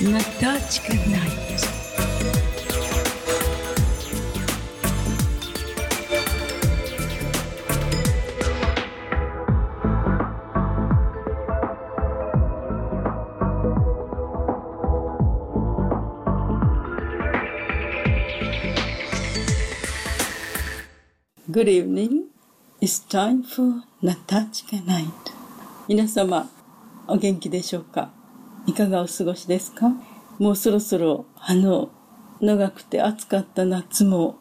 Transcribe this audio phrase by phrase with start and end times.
[0.00, 1.60] Natachka Night.
[21.50, 22.30] Good evening.
[22.80, 25.30] It's time for Natachka Night.
[25.90, 26.48] 皆様、
[27.10, 28.12] お元気でしょうか？
[28.66, 29.90] いかがお過ごしですか？
[30.38, 31.90] もうそろそろ、あの、
[32.40, 34.36] 長くて暑かった夏も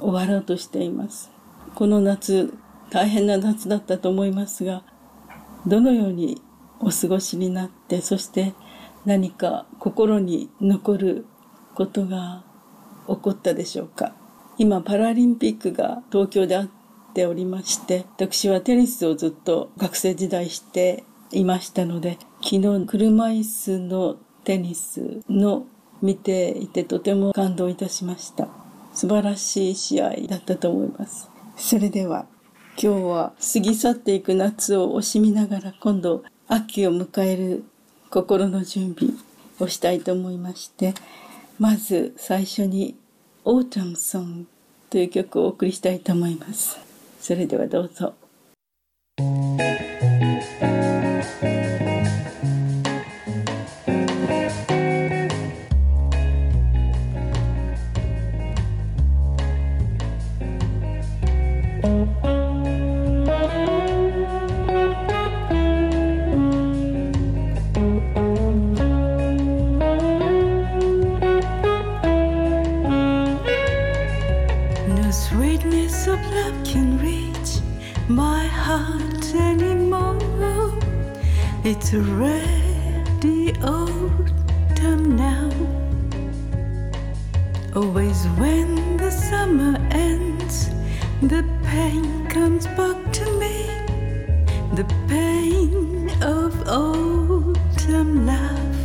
[0.00, 1.30] 終わろうとしています。
[1.74, 2.52] この夏、
[2.90, 4.84] 大変な夏だったと思いますが、
[5.66, 6.42] どのように
[6.78, 8.52] お過ごしになって、そして
[9.06, 11.26] 何か心に残る
[11.74, 12.44] ことが
[13.08, 14.12] 起こったでしょうか？
[14.58, 16.68] 今パラリンピックが東京であっ
[17.14, 21.02] ておりまして私はテニスをずっと学生時代して
[21.34, 25.66] いましたので昨日車椅子のテニスの
[26.02, 28.48] 見ていてとても感動いたしました
[28.94, 32.26] 素晴らしい試合だったと思いますそれでは
[32.76, 37.64] 今日は過ぎ去っていく夏を惜しみながら今度秋を迎える
[38.10, 39.14] 心の準備
[39.60, 40.94] をしたいと思いまして
[41.58, 42.96] まず最初に
[43.44, 44.44] Autumn Song
[44.90, 46.78] という曲をお送りしたいと思います。
[47.20, 48.14] それではどうぞ。
[81.66, 85.50] It's already autumn now.
[87.74, 90.68] Always when the summer ends,
[91.22, 93.66] the pain comes back to me.
[94.74, 98.76] The pain of autumn love.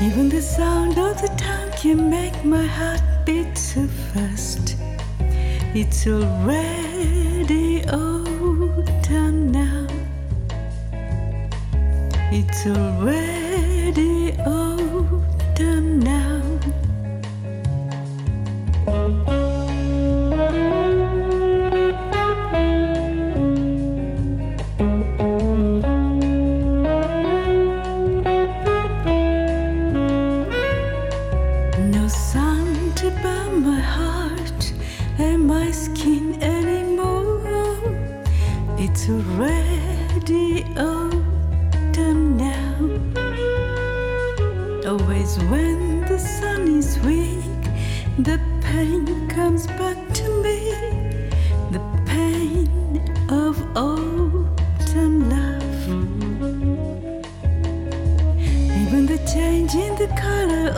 [0.00, 4.76] Even the sound of the tongue can make my heart beat so fast.
[5.74, 9.86] It's already autumn now.
[12.32, 13.39] It's already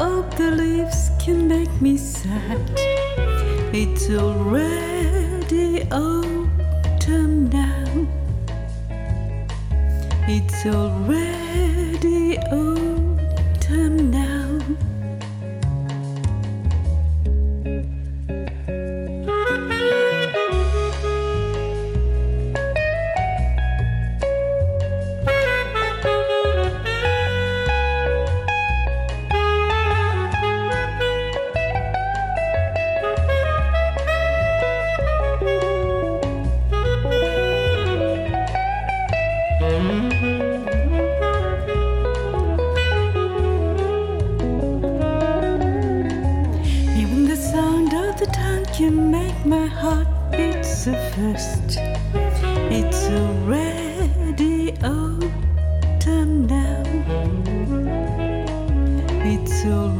[0.00, 2.58] of the leaves can make me sad.
[3.72, 8.06] It's already autumn now.
[10.26, 11.39] It's already
[50.80, 51.78] beat so fast.
[52.70, 56.82] It's already autumn now.
[59.22, 59.99] It's already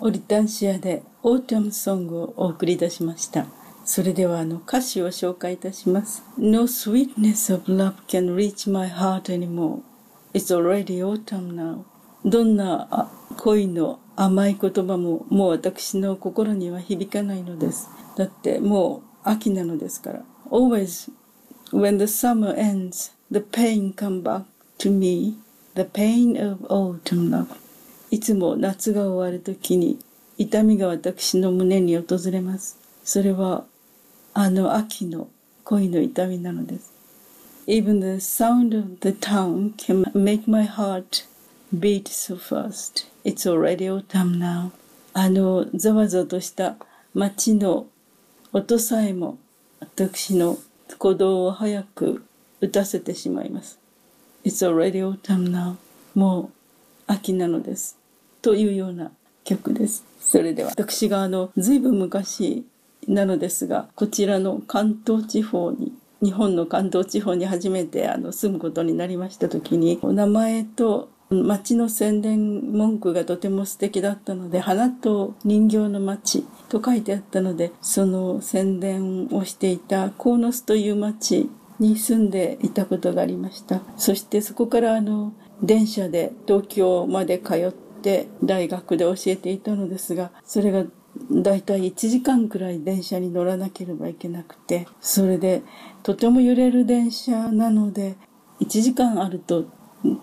[0.00, 3.46] オリタンシア」で「オータムソング」をお送りいたしました
[3.84, 9.80] それではあの歌詞を紹介いたします No sweetness of love can reach my heart anymore
[10.34, 11.78] It's already autumn now
[12.24, 20.24] どんな恋の甘い言葉ももう私の心には響かないのですだってもう秋なのですから。
[20.50, 21.10] Always,
[21.72, 24.44] when the summer ends, the pain come back
[24.78, 25.34] to me,
[25.74, 27.48] the pain of autumn love.
[28.10, 29.98] いつも夏が終わるときに
[30.38, 32.78] 痛みが私の胸に訪れます。
[33.04, 33.64] それは
[34.34, 35.28] あの秋の
[35.64, 36.92] 恋の痛みなのです。
[37.66, 41.26] Even the sound of the town can make my heart
[41.74, 43.06] beat so fast.
[43.24, 44.70] It's already autumn now.
[45.12, 46.76] あのざわざわとした
[47.12, 47.86] 街の
[48.52, 49.38] 音さえも
[49.80, 50.58] 私の
[50.88, 52.24] 鼓動を早く
[52.60, 53.78] 打たせてしまいます。
[54.44, 55.74] It's already autumn now.
[56.14, 56.57] もう
[57.08, 57.98] 秋なのです。
[58.40, 59.10] というような
[59.44, 60.04] 曲です。
[60.20, 62.64] それでは私があの随分昔
[63.08, 83.82] なのですがこちらの関東地方に日本の関東地方に初めてあの住むことになりました時にお名前と町の宣伝文句がとても素敵だったので花と人形の町と書いてあったのでその宣伝をしていた鴻巣という町に住んでいたことがありました。
[83.96, 85.32] そしてそこからあの
[85.62, 90.84] 電車で東京まで通って大学で教えていたのですがそれが
[91.30, 95.62] だいたい1時間くらい電車に乗らなければいけなくてそれで
[96.02, 98.16] とても揺れる電車なので
[98.60, 99.66] 1時間あると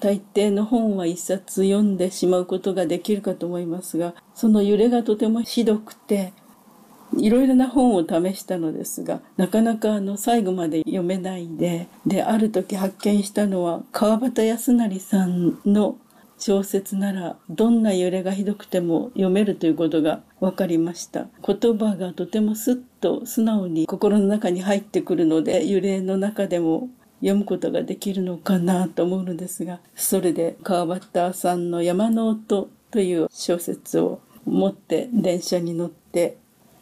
[0.00, 6.32] 大抵の本は一冊読んでしまうことができるかと思いますがその揺れがとてもひどくて
[7.16, 15.96] いろいろな本を試したのですがなかなかあの最後まで読めないでである時発見したのは川端康成さんの
[16.38, 21.26] 小説ならどんな揺れがひどくても読めるということが分かりました。
[21.44, 26.90] 言葉がとてもスッと素直に心の中に入ってくるので揺れの中でも
[27.20, 36.38] 読むことができるのかなと思うのですがそれで川端さんの「山の音」という小説を持って電車に乗って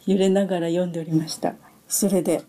[0.06, 1.54] 揺れながら読んでおりました。
[1.88, 2.42] それで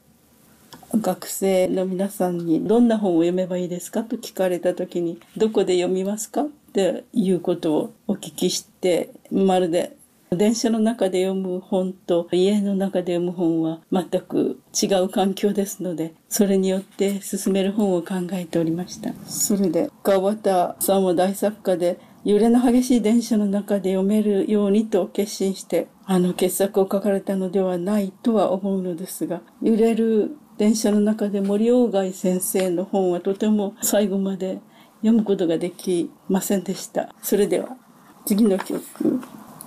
[0.93, 6.43] 学生の皆さんにどんな本を読めばいいですかと聞かれた時にどこで読みますか？
[6.43, 9.97] っていうことをお聞きしてまるで
[10.29, 19.13] 電車の中で読む本と家の中で読む本は全く違う環境ですのでそれによって進める本を考えておりました。
[19.25, 34.59] それで川端さんは大作家で揺れの激しい電車の中で読めるようにと決心してあの傑作を書かれたのではないとは思うのですが揺れる電車の中で森鴎外先生の本はとても最後まで
[35.01, 37.13] 読むことができませんでした。
[37.21, 37.77] それでは
[38.25, 38.81] 次の曲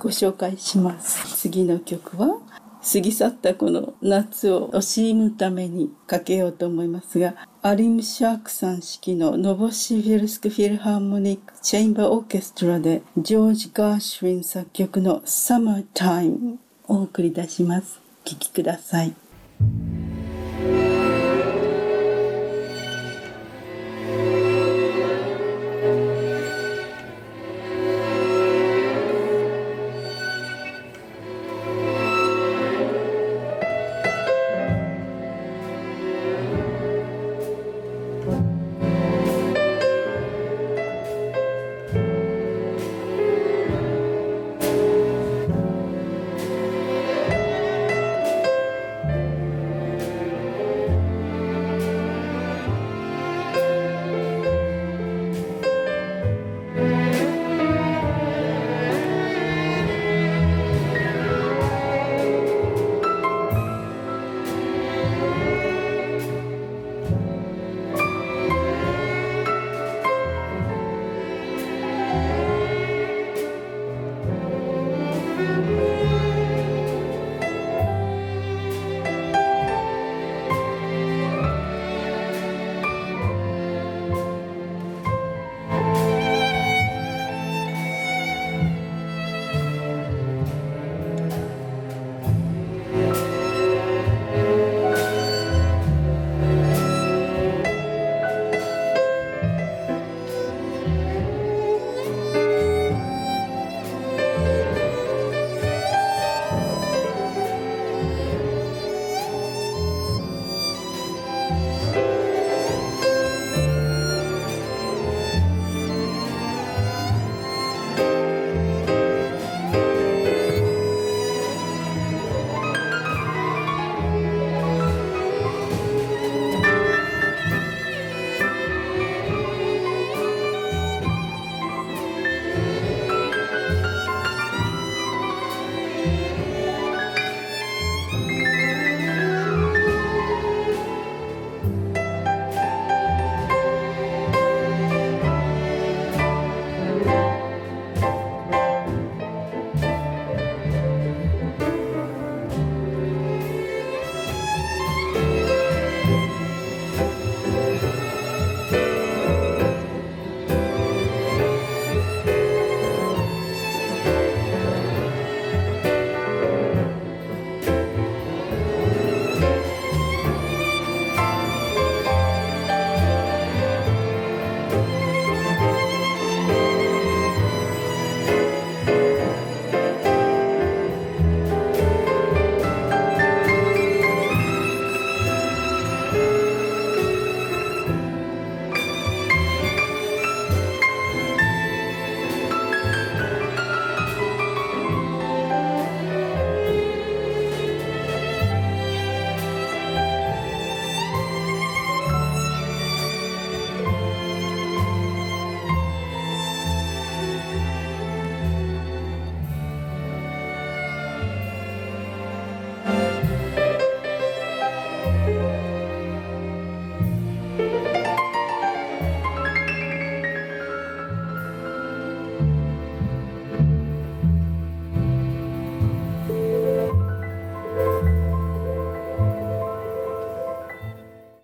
[0.01, 1.37] ご紹介します。
[1.37, 2.41] 次の曲は
[2.83, 18.01] 過ぎ去ったこの夏を惜しむためにかけようと思いますがアリム・シャークさん指揮のノボシヴィルスク・フィルハーモニック・チェインバー・オーケストラでジョージ・ガーシュウィン作曲の「サマータイム」をお送り出します。
[18.25, 19.15] 聴きください。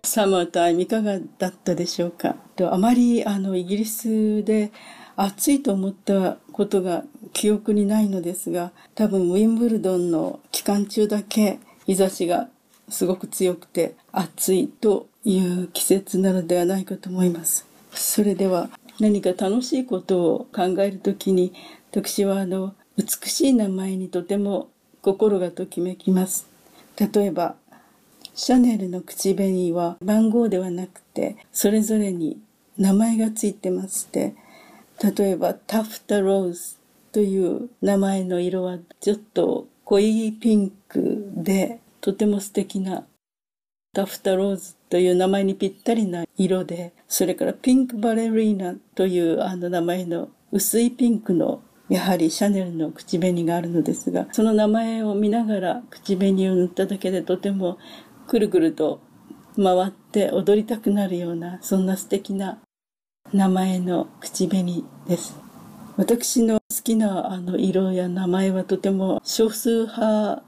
[0.07, 4.71] サマータイムいかがだったでしょうかとあまりあのイギリスで
[5.17, 12.47] 暑いと思ったことが記憶にないのですが多分ウィンブルドンの期間中だけ日差しが
[12.87, 17.67] すごく強くて暑いという季節なのではないかと思います。
[17.91, 18.69] それでは
[19.01, 21.53] 何か楽しいことを考えるときに
[21.91, 24.69] 私はあの美しい名前にとても
[25.01, 26.47] 心がときめきます。
[26.97, 27.55] 例えば
[28.37, 32.39] シャネルの口紅は番号ではなくてそれぞれに
[32.77, 34.35] 名前がついてまして
[35.03, 36.77] 例えばタフタローズ
[37.11, 43.05] という名前の色はちょっと濃いピンクでとても素敵な
[43.93, 57.79] タフタローズという名前にぴったりな色で、それからピンクバレリーナというあの名前の薄いピンクのやはりシャネルの口紅があるのですが、その名前を見ながら口紅を塗っただけでとても
[58.27, 58.99] くるくると
[59.55, 62.59] 回って踊りたくなるような、そんな素敵な
[63.33, 65.35] 名前の口紅です。
[65.95, 70.43] 私の好きなあの色や名前はとても少数派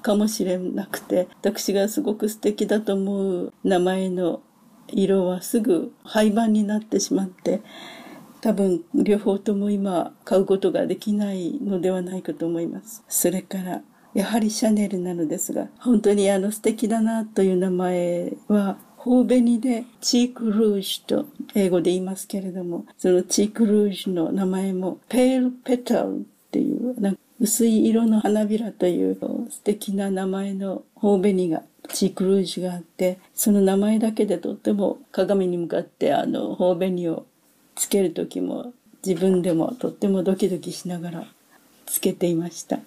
[0.00, 4.40] かもしれなくて、私がすごく素敵だと思う名前の
[4.88, 7.60] 色はすぐ廃盤になってしまって、
[8.40, 13.02] 多分両方とも今買うことができないのではないかと思います。
[13.08, 13.82] それから、
[14.14, 29.18] やはりシャネルなのですが、本当にあの素敵だなという名前は、頬紅でチークルージュと英語で言いますけれども、そのチークルージュの名前もペールペタルっていう、なんか薄い色の花びらという
[29.50, 37.26] 素敵な名前の頬紅がチークルージュがあって、その名前だけでとっても鏡に向かってあの頬紅を
[37.74, 38.72] つける時も
[39.04, 41.24] 自分でもとってもドキドキしながら
[41.84, 42.78] つけていました。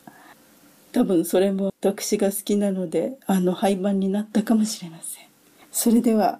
[0.97, 5.25] 多分それも私が好きなのであの廃盤になったかもしれません。
[5.71, 6.39] それでは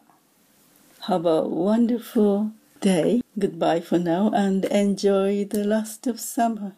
[1.02, 2.50] Have a wonderful
[2.82, 3.22] day.
[3.38, 6.72] Goodbye for now and enjoy the last of summer.